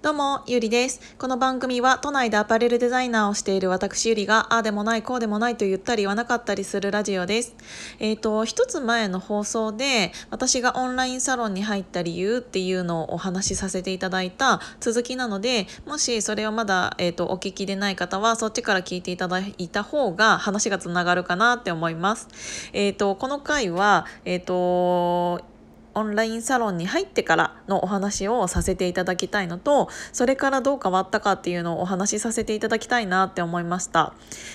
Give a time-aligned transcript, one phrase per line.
[0.00, 1.16] どうも、ゆりです。
[1.18, 7.56] この番組は都内でアパレルデザイナーをしている私ゆりが、ああでもない、こうでもないと言ったり言わなかったりするラジオです。
[7.98, 22.28] えっ、ー、と、一つ前の放送で、私がオンラインサロンに入った理由っていうのをお話しさせていただいた続きなので、もしそれをまだ、えっ、ー、と、お聞きでない方は、そっちから聞いていただいた方が話がつながるかなって思います。
[22.72, 25.40] えっ、ー、と、この回は、えっ、と、
[25.98, 34.14] オンラインサロンに入ってからのお話をさせていただきたいのとそれからどう変わったかっていうのをお話しさせていただきたいなって思いました。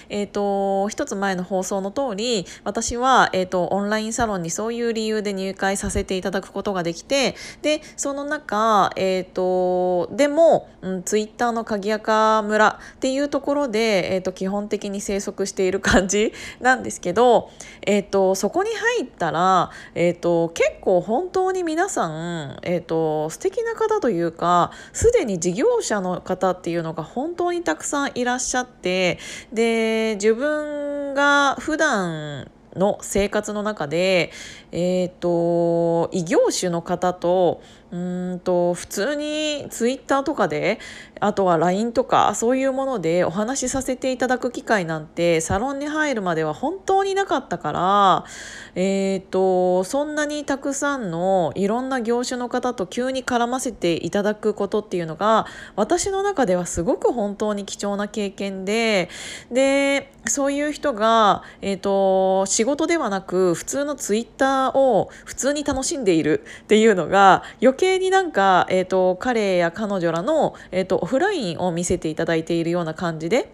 [0.10, 17.50] えっ、ー、と一つ前の放送の通り私は、えーと、オンラインサロンにそういう理由で入会させていただくことができてでその中、えーと、でも、うん、ツイッターの鍵垢村っていうところで、えーと、基本的に生息している感じ なんですけど、
[17.86, 29.20] えー、とそこに入ったら、えー、と結構本当に皆さん、えーと、素敵な方というかすでに事業者の方っていうのが本当にたくさんいらっしゃって
[29.52, 34.32] で自分が普段の生活の中で、
[34.72, 37.62] えーと異業種の方と
[37.94, 40.80] うんと普通にツイッターとかで
[41.20, 48.26] あとは LINE とかそういうものでお話しさせていただく機会なんてサロンに入るまでは本当になかったから、
[48.74, 59.08] えーと、そんなにたくさんのいろんな業種の方と急に絡ませていただくことっていうのが私の中ではすごく本当に貴重な経験で
[59.52, 73.52] でそういう人が、えーと仕事ではなく普通のツイッターを普通に楽しんでいるっていうのが余計になんか、えーと、彼や彼女らの、えーと、オフラインを見せていただいているような感じで。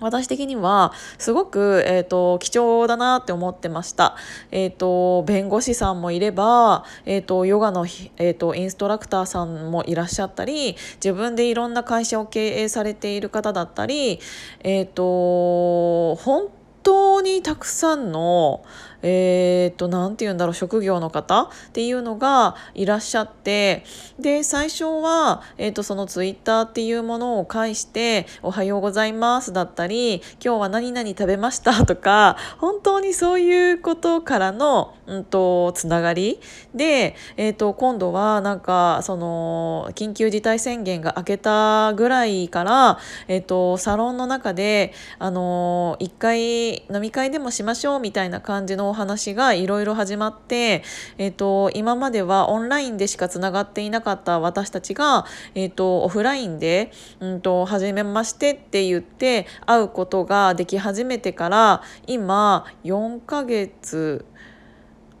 [0.00, 4.16] 私的にはすごく、えーと、貴重だなって思ってました。
[4.50, 7.84] えーと、弁護士さんもいれば、えーと、ヨガの、
[8.16, 14.20] えー、とインストラクターさんもいらっしゃったり自分でいろんな会社を経営されている方だったり、
[14.60, 16.48] えー、と本
[16.82, 18.64] 当にたくさんの、
[19.02, 23.84] えー、っと何て言うんだろう職業の方っていうのがいらっしゃって
[24.18, 36.40] で最初は、えー、っとそのツイッターっていうものを介して「おはようございます」だったり「今日は何々食べました」とか本当にそういうことからの、うんと、つながり
[36.74, 42.98] で、えー、っと今度はなんかその緊急事態宣言が明けたぐらいから、
[43.28, 50.82] えー、っとサロンの中であの一回飲み会でもしましょうみたいな感じのお話がいろいろ始まって、
[51.18, 56.90] えーと、今まではオンラインでしかつながっていなかった私たちが、えーと、オフラインで
[57.20, 64.24] 「うんと、初めまして」って言って会うことができ始めてから今4ヶ月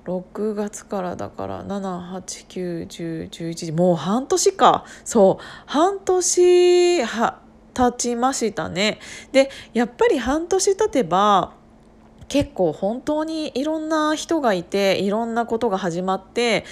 [0.08, 4.86] 6月からだから7891011もう半年か。
[5.04, 7.40] そう半年は
[7.74, 8.98] 経ちましたね。
[9.32, 11.52] でやっぱり半年経てば
[12.28, 16.64] 結構本当にいろんな人がいていろんなことが始まって、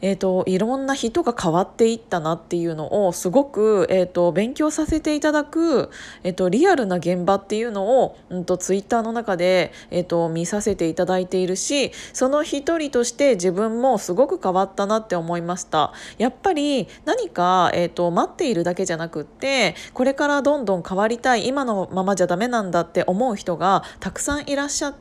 [0.00, 5.90] えーと、いろんな人が変わっていったなっていうのをすごく、えーと、勉強させていただく、
[6.22, 15.92] えーと、リアルな現場っていうのを、うん、とツイッターの中で、えー、と見させていただいているしその一人として自分もすごく変わったなって思いました。
[16.18, 24.97] やっぱり何か、えー、と待っているだけじゃなくってこれからどんどん変わりたい今のままじゃダメなんだって思う人がたくさんいらっしゃって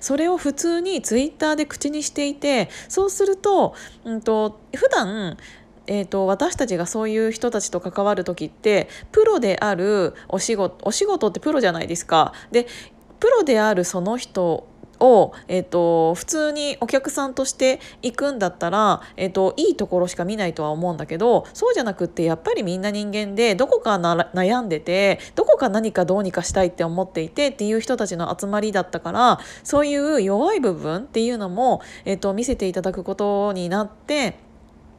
[0.00, 3.74] それを普通にツイッターで口にしていてそうすると,、
[4.04, 5.36] うんとと普段
[5.86, 12.32] えーと、私たちがそういう人たちと関わる時ってプロであるお仕事お仕事ってプロじゃないですか。
[12.50, 12.66] で
[13.20, 14.66] プロであるその人
[15.04, 34.43] を、えーと、普通にお客さんとして行くんだったら、えーと、いいところしか見ないとは思うんだけどそうじゃなくってやっぱりみんな人間でどこか悩んでてどこか何かどうにかしたいって思っていてっていう人たちの集まりだったからそういう弱い部分っていうのも、えーと見せていただくことになって。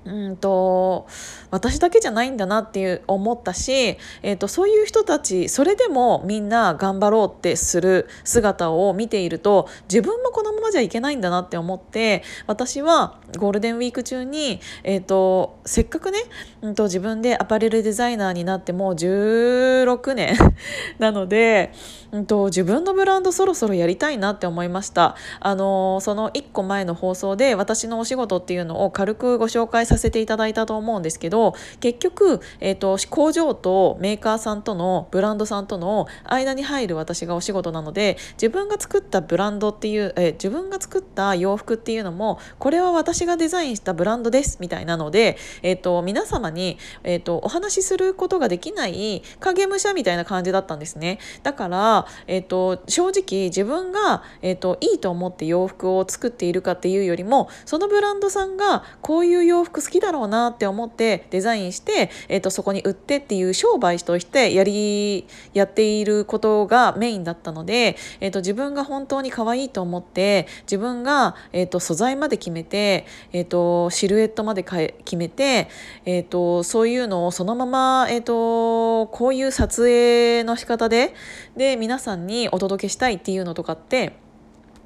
[0.06, 1.08] うんと
[1.50, 16.20] 私だけじゃないんだなっていう思ったし、えーと、そういう人たちそれでもみんな頑張ろうってする姿を見ていると自分もこのままじゃいけないんだなって思って私はゴールデンウィーク中に、えーと、せっかくね、
[16.62, 20.36] うんと、自分でアパレルデザイナーになってもう16年
[21.00, 21.72] なので、
[22.12, 25.16] うんと、自分のブランドそろそろやりたいなって思いました。
[25.40, 51.20] あのその1個前の放送で私のお仕事っていうのを軽くご紹介させていただいたと思うんですけど結局、えーと、工場とメーカーさんとのブランドさんとの間に入る私がお仕事なので自分が作ったブランドっていう、えー、自分が作った洋服っていうのもこれは私がデザインしたブランドですみたいなので、えーと、皆様に、えーと、お話しすることができない影武者みたいな感じだったんですね。
[51.44, 75.70] だから、えー、と正直自分が、えー、といいと思って洋服を作っているかっていうよりもそのブランドさんがこういう洋服好きだろうなって思ってデザインして、えー、とそこに売ってっていう商売としてやりやっていることがメインだったので、えー、と自分が本当に可愛いと思って自分が、えー、と素材まで決めて、えー、とシルエットまで決めて、
[76.06, 81.14] えー、とそういうのをそのまま、えー、とこういう撮影の仕方で
[81.56, 84.25] で皆さんにお届けしたいっていうのとかって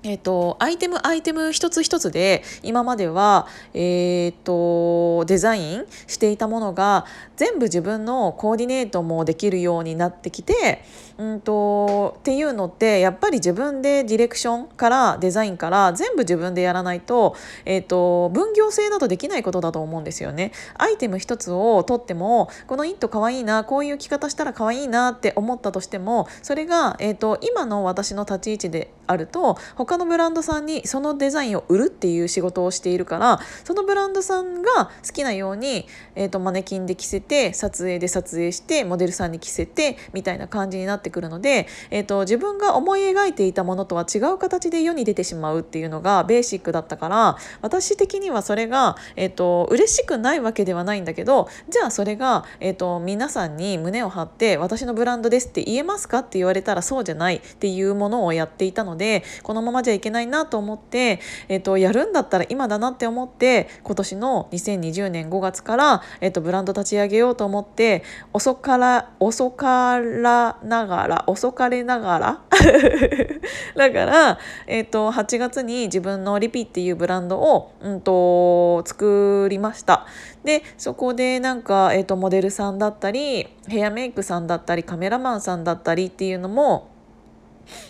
[0.02, 7.06] えーと、アイテムアイテム一つ一つで今までは、えーと、デザインしていたものが
[7.36, 10.84] 全部自分のコーディネートもできるようになってきて、
[11.20, 17.36] うんと、っていうのってやっぱり自分でディレクションからデザインから全部自分でやらないと,、
[17.66, 20.54] えー、と分業制だとできないことだと思うんですよね。
[20.78, 68.04] アイテム一つを取ってもこのイントかわいいなこういう着方したらかわいいなって思ったとしてもそれが、えー、と今の私の立ち位置であると他のブランドさんにそのデザインを売るっていう仕事をしているからそのブランドさんが好きなように、えーと、マネキンで着せて撮影で撮影してモデルさんに着せてみたいな感じになっててくるので、えーと、自分が思い描いていたものとは違う形で世に出てしまうっていうのがベーシックだったから私的にはそれが、えーと、嬉しくないわけではないんだけどじゃあそれが、えー、と皆さんに胸を張って私のブランドですって言えますかって言われたらそうじゃないっていうものをやっていたのでこのままじゃいけないなと思って、えーと、やるんだったら今だなって思って今年の2020年5月から、えーと、ブランド立ち上げようと思って
[68.34, 72.42] 遅から遅からながらら遅かれながら
[73.76, 80.06] だから、えーと、8月に自分のリピっていうブランドを、うんと、作りました。
[80.44, 86.88] でそこでなんか、えーとモデルさんだったりヘアメイクさんだったりカメラマンさんだったりっていうのも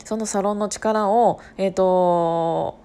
[0.04, 2.80] そのサロンの力を、えーと、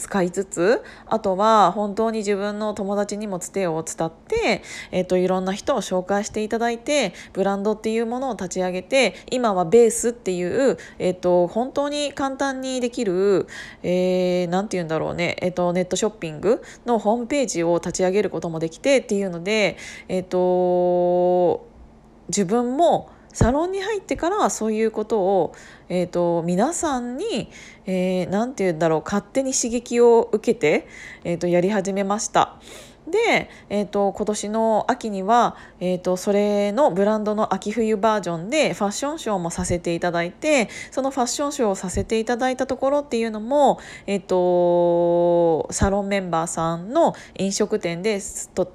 [0.00, 13.46] 使いつつあとは本当に自分の友達にもつてを伝って、えーと、いろんな人を紹介していただいてブランドっていうものを立ち上げて今はベースっていう、えーと、本当に簡単にできる
[13.82, 19.76] 何、えー、て言うんだろうね、えーと、ネットショッピングのホームページを立ち上げることもできてっていうので、
[20.08, 21.68] えー、と
[22.28, 25.54] 自分もサロンに入ってからそういうことを、
[25.88, 27.50] えーと、皆さんに
[27.86, 30.86] 何、えー、て言うんだろう勝手に刺激を受けて、
[31.24, 32.58] えーとやり始めました。
[33.10, 48.20] で、えーと、今年の秋には、えーと、それのブランドの秋冬バージョンでファッションショーもさせていただいてそのファッションショーをさせていただいたところっていうのも、えーと、サロンメンバーさんの飲食店で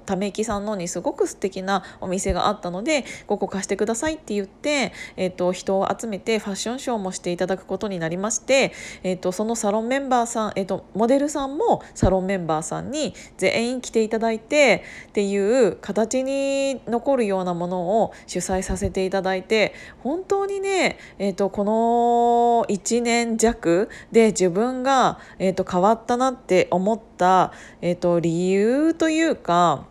[0.04, 8.72] ため息さんのにすごく素敵なお店があったのでここ貸してくださいって言って、えー、と人を集めてファッションショーもしていただくことになりまして、
[9.02, 29.86] えー、とそのサロンメンバーさん、えー、とモデルさんもサロンメンバーさんに全員来ていただいてっていう形に残るようなものを主催させていただいて本当にね、えーと、この1年弱で自分が、えーと、変わったなって思った、えーと理由というか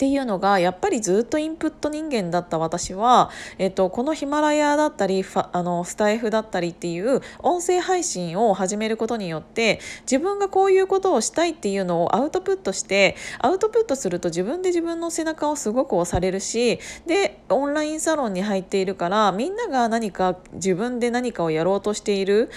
[0.00, 9.78] っていうのがやっぱりずっとインプット人間だった私は、えっと、このヒマラヤだったりあのスタイフだったりっていう音声配信を始めることによって
[10.10, 22.48] 自分がこういうことをしたいっていうのをアウトプットしてアウトプットすると自分で自分の背中をすごく押されるしでオンラインサロンに入っているからみんなが何か自分で何かをやろうとしている。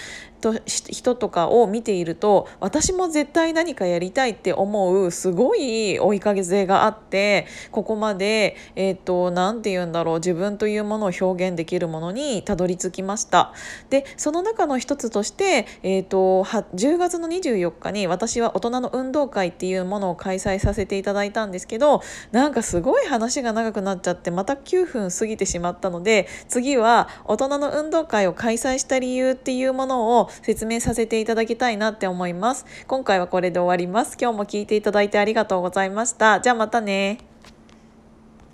[0.44, 13.54] と人とかを見ていると私も絶対何かやりたいって思うすごい追いかけ勢があってここまでえっ、ー、と何て言うんだろう自分というものを表現できるものにたどり着きました。
[13.88, 32.66] でその中の一つとして、えーと、10月の24日に私は大人の運動会っていうものを開催させていただいたんですけどなんかすごい話が長くなっちゃってまた9分過ぎてしまったので次は大人の運動会を開催した理由っていうものを説明させていただきたいなって思います。
[32.86, 34.16] 今回はこれで終わります。
[34.20, 36.40] 今日も聞いていただいてありがとうございました。
[36.40, 37.33] じゃあまたね。